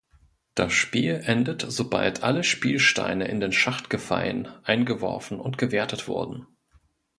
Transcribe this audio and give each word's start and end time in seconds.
Das 0.55 0.73
Spiel 0.73 1.21
endet 1.27 1.61
sobald 1.71 2.23
alle 2.23 2.43
Spielsteine 2.43 3.27
in 3.27 3.39
den 3.39 3.51
Schacht 3.51 3.91
gefallen 3.91 4.47
eingeworfen 4.63 5.39
und 5.39 5.59
gewertet 5.59 6.07
wurden. 6.07 6.47